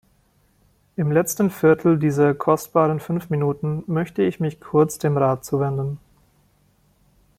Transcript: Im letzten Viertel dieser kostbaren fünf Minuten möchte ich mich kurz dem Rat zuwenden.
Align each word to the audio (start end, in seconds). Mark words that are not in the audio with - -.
Im 0.95 1.11
letzten 1.11 1.51
Viertel 1.51 1.99
dieser 1.99 2.33
kostbaren 2.33 2.99
fünf 2.99 3.29
Minuten 3.29 3.83
möchte 3.85 4.23
ich 4.23 4.39
mich 4.39 4.59
kurz 4.59 4.97
dem 4.97 5.15
Rat 5.15 5.45
zuwenden. 5.45 5.99